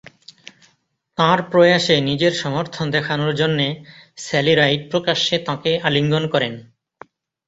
[1.17, 3.67] তাঁর প্রয়াসে নিজের সমর্থন দেখানোর জন্যে
[4.17, 6.53] স্যালি রাইড প্রকাশ্যে তাঁকে আলিঙ্গন করেন।